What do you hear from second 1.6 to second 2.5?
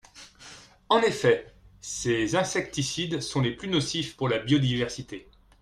ces